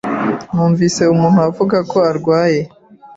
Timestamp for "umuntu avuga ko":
1.13-1.97